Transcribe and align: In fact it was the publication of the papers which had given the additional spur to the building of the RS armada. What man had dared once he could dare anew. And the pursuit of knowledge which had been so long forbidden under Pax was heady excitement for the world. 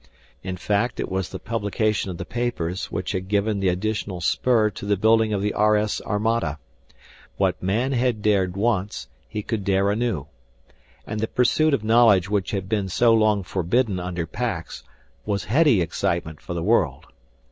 In 0.41 0.57
fact 0.57 0.99
it 0.99 1.11
was 1.11 1.29
the 1.29 1.37
publication 1.37 2.09
of 2.09 2.17
the 2.17 2.25
papers 2.25 2.85
which 2.91 3.11
had 3.11 3.27
given 3.27 3.59
the 3.59 3.67
additional 3.67 4.19
spur 4.19 4.71
to 4.71 4.85
the 4.87 4.97
building 4.97 5.31
of 5.31 5.43
the 5.43 5.53
RS 5.55 6.01
armada. 6.03 6.57
What 7.37 7.61
man 7.61 7.91
had 7.91 8.23
dared 8.23 8.57
once 8.57 9.07
he 9.29 9.43
could 9.43 9.63
dare 9.63 9.91
anew. 9.91 10.25
And 11.05 11.19
the 11.19 11.27
pursuit 11.27 11.75
of 11.75 11.83
knowledge 11.83 12.31
which 12.31 12.49
had 12.49 12.67
been 12.67 12.89
so 12.89 13.13
long 13.13 13.43
forbidden 13.43 13.99
under 13.99 14.25
Pax 14.25 14.81
was 15.23 15.43
heady 15.43 15.81
excitement 15.81 16.41
for 16.41 16.55
the 16.55 16.63
world. 16.63 17.05